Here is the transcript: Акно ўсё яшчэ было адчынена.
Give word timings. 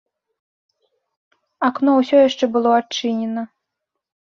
Акно 1.69 1.91
ўсё 2.01 2.17
яшчэ 2.27 2.45
было 2.59 2.69
адчынена. 2.83 3.51